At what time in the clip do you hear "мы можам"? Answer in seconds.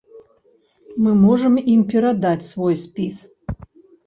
1.03-1.59